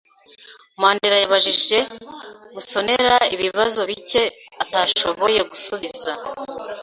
Mandera 0.81 1.15
yabajije 1.23 1.77
Musonera 2.53 3.15
ibibazo 3.35 3.79
bike 3.89 4.23
atashoboye 4.63 5.39
gusubiza. 5.51 6.11